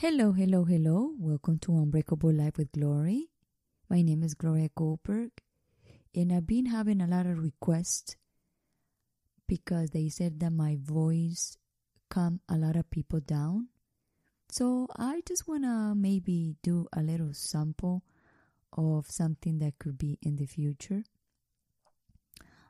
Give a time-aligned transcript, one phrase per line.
[0.00, 1.10] Hello, hello, hello.
[1.18, 3.30] Welcome to Unbreakable Life with Glory.
[3.90, 5.32] My name is Gloria Goldberg,
[6.14, 8.14] and I've been having a lot of requests
[9.48, 11.58] because they said that my voice
[12.08, 13.70] calm a lot of people down.
[14.48, 18.04] So I just wanna maybe do a little sample
[18.72, 21.02] of something that could be in the future.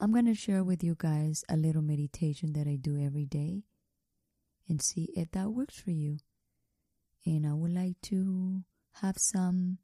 [0.00, 3.62] I'm gonna share with you guys a little meditation that I do every day
[4.68, 6.18] and see if that works for you.
[7.24, 8.64] And I would like to
[9.00, 9.78] have some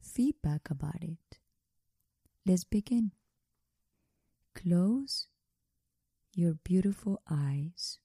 [0.00, 1.38] feedback about it.
[2.44, 3.12] Let's begin.
[4.54, 5.28] Close
[6.34, 7.98] your beautiful eyes.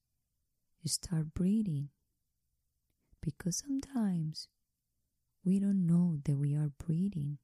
[0.85, 1.89] Start breathing.
[3.21, 4.49] Because sometimes
[5.43, 7.39] we don't know that we are breathing.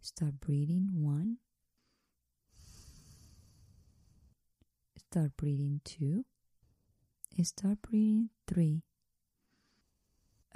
[0.00, 1.36] Start breathing one.
[4.96, 6.24] Start breathing two.
[7.42, 8.82] Start breathing three.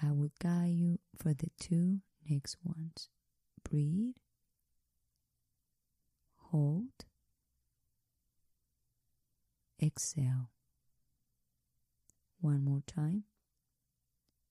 [0.02, 3.08] I will guide you for the two next ones.
[3.68, 4.14] Breathe.
[6.50, 7.04] Hold.
[9.82, 10.50] Exhale.
[12.40, 13.24] One more time.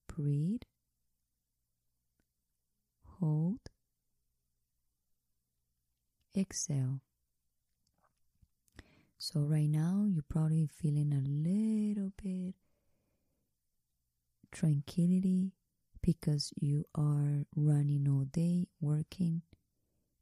[0.08, 0.62] Breathe.
[3.20, 3.60] Hold.
[6.36, 7.02] Exhale.
[9.18, 12.56] So, right now, you're probably feeling a little bit
[14.54, 15.52] tranquility
[16.02, 19.42] because you are running all day working,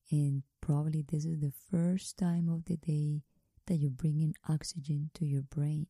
[0.09, 3.23] and probably this is the first time of the day
[3.67, 5.87] that you bring in oxygen to your brain.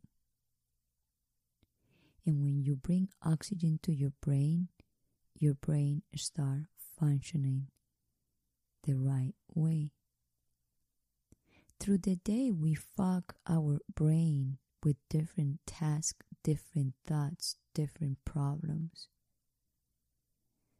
[2.25, 4.69] And when you bring oxygen to your brain,
[5.39, 6.65] your brain start
[6.99, 7.67] functioning
[8.83, 9.91] the right way.
[11.79, 19.07] Through the day, we fog our brain with different tasks, different thoughts, different problems.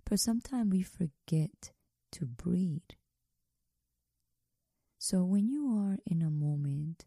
[0.09, 1.71] But sometimes we forget
[2.13, 2.81] to breathe.
[4.97, 7.05] So when you are in a moment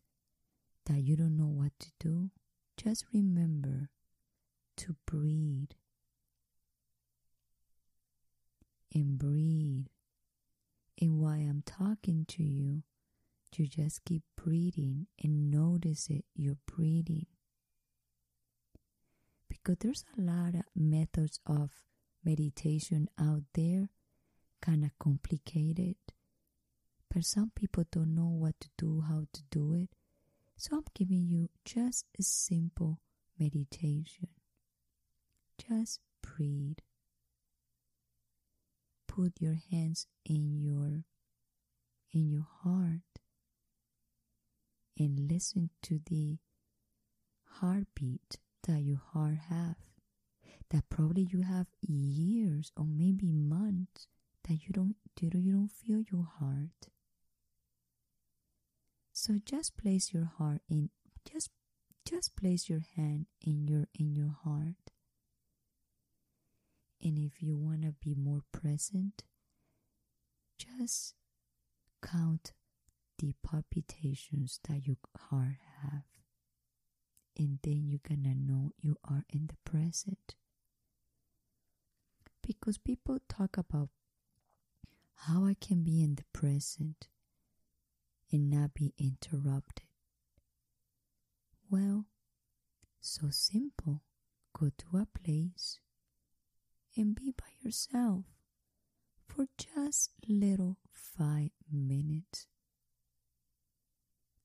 [0.87, 2.31] that you don't know what to do,
[2.77, 3.91] just remember
[4.79, 5.71] to breathe.
[8.95, 9.87] And breathe.
[11.01, 12.83] And while I'm talking to you,
[13.57, 17.27] you just keep breathing and notice it, you're breathing.
[19.63, 21.71] Because there's a lot of methods of
[22.25, 23.89] meditation out there,
[24.61, 25.97] kind of complicated.
[27.13, 29.91] But some people don't know what to do, how to do it.
[30.57, 33.01] So I'm giving you just a simple
[33.39, 34.29] meditation.
[35.59, 36.79] Just breathe.
[39.07, 41.05] Put your hands in your
[42.13, 43.21] in your heart
[44.99, 46.39] and listen to the
[47.61, 49.77] heartbeat that your heart have
[50.71, 54.07] that probably you have years or maybe months
[54.49, 56.89] that you don't you don't feel your heart.
[59.13, 60.91] So just place your heart in
[61.31, 61.51] just
[62.05, 64.91] just place your hand in your in your heart.
[67.03, 69.23] And if you want to be more present
[70.59, 71.15] just
[72.03, 72.53] count
[73.19, 74.97] the palpitations that your
[75.31, 76.03] heart have
[77.37, 80.37] and then you're gonna know you are in the present
[82.47, 83.89] because people talk about
[85.27, 87.09] how I can be in the present
[88.31, 89.87] and not be interrupted.
[91.71, 92.07] Well,
[93.01, 94.03] so simple.
[94.59, 95.81] Go to a place
[96.97, 98.25] and be by yourself
[99.27, 102.47] for just little five minutes.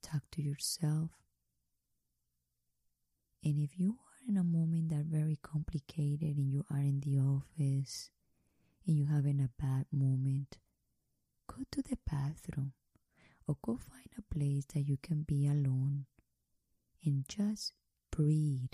[0.02, 1.12] Talk to yourself.
[3.44, 7.20] And if you are in a moment that very complicated and you are in the
[7.20, 8.09] office
[8.86, 10.58] and you're having a bad moment,
[11.47, 12.74] go to the bathroom
[13.47, 16.06] or go find a place that you can be alone
[17.06, 17.74] and just
[18.12, 18.74] breathe.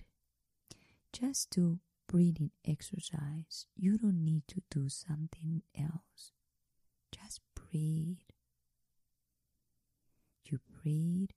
[1.13, 3.67] Just do breathing exercise.
[3.75, 6.31] You don't need to do something else.
[7.11, 8.17] Just breathe.
[10.43, 11.31] You breathe,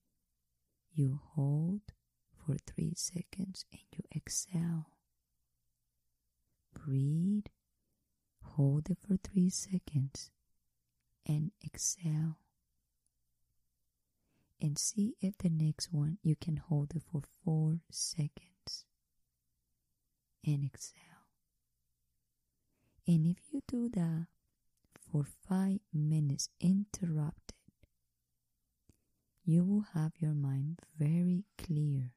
[0.93, 1.83] you hold
[2.49, 4.87] for three seconds, and you exhale.
[6.73, 7.45] Breathe,
[8.43, 10.31] hold it for three seconds,
[11.27, 12.39] and exhale.
[14.63, 18.87] And see if the next one you can hold it for four seconds
[20.43, 21.03] and exhale.
[23.07, 24.27] And if you do that
[25.13, 27.57] for five minutes interrupted,
[29.45, 32.15] you will have your mind very clear.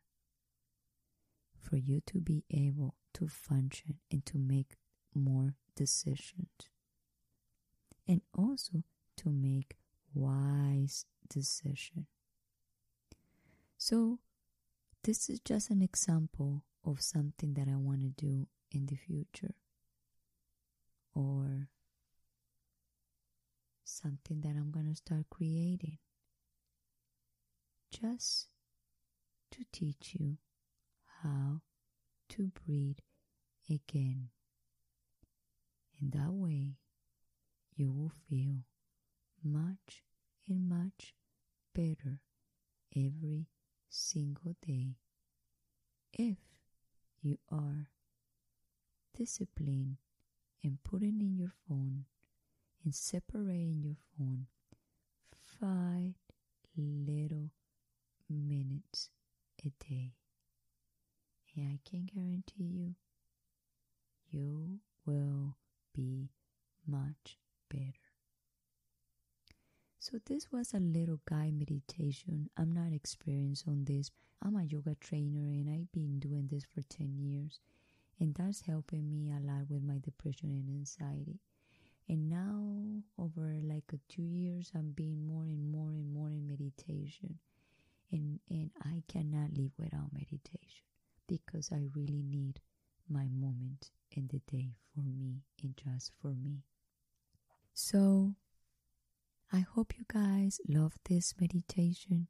[1.71, 4.75] For you to be able to function and to make
[5.15, 6.50] more decisions.
[8.06, 8.83] And also
[9.18, 9.77] to make
[10.13, 12.07] wise decisions.
[13.77, 14.19] So,
[15.03, 19.56] this is just an example of something that I want to do in the future
[21.15, 21.69] or
[23.85, 26.00] something that I'm going to start creating
[27.91, 28.50] just
[29.51, 30.38] to teach you
[31.23, 31.62] how
[32.29, 33.00] to breathe
[33.69, 34.29] again.
[36.01, 36.77] In that way,
[37.75, 38.63] you will feel
[39.44, 40.03] much
[40.47, 41.13] and much
[41.73, 42.21] better
[42.95, 43.47] every
[43.89, 44.95] single day
[46.13, 46.38] if
[47.21, 47.88] you are
[49.18, 49.97] disciplined
[50.63, 52.06] in putting in your phone
[52.83, 54.47] and separating your phone
[55.59, 56.13] five
[56.75, 57.51] little
[58.29, 59.09] minutes
[59.65, 60.13] a day.
[61.56, 62.95] And I can guarantee you,
[64.30, 65.57] you will
[65.94, 66.30] be
[66.88, 67.38] much
[67.69, 67.94] better.
[70.00, 72.50] So, this was a little guide meditation.
[72.57, 74.12] I'm not experienced on this.
[74.42, 77.59] I'm a yoga trainer and I've been doing this for 10 years.
[78.19, 81.39] And that's helping me a lot with my depression and anxiety.
[82.07, 87.39] And now, over like two years, I'm being more and more and more in meditation.
[88.12, 90.91] And, and I cannot live without meditation
[91.31, 92.60] because I really need
[93.10, 96.63] my moment in the day for me and just for me.
[97.74, 98.36] So,
[99.54, 102.28] I hope you guys love this meditation.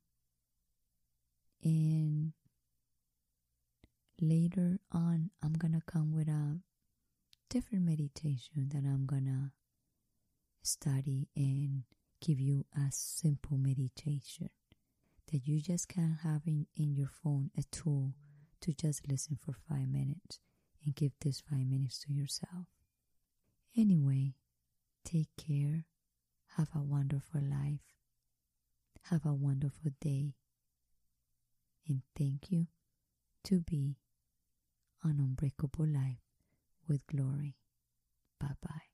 [1.63, 2.33] And
[4.19, 6.59] later on, I'm to come with a
[7.49, 9.51] different meditation that I'm to
[10.63, 11.83] study and
[12.21, 14.49] give you a simple meditation
[15.31, 18.13] that you just can have in, in your phone a tool
[18.61, 20.39] to just listen for five minutes
[20.85, 22.67] and give this five minutes to yourself.
[23.75, 24.35] Anyway,
[25.05, 25.85] take care
[26.57, 27.79] have a wonderful life.
[29.03, 30.35] Have a wonderful day.
[31.87, 32.67] And thank you
[33.45, 33.97] to be
[35.03, 36.19] an unbreakable life
[36.87, 37.55] with glory.
[38.39, 38.90] Bye bye.